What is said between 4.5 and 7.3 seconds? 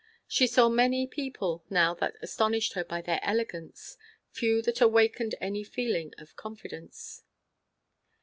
that awakened any feeling of confidence.